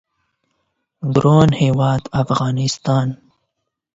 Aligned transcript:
ګران 1.15 1.49
هیواد 1.61 2.03
افغانستان 2.23 3.07